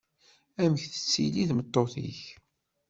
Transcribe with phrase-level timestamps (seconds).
[0.63, 2.21] Amek tettili tmeṭṭut-ik?